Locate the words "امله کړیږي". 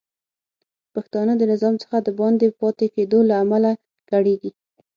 3.43-4.51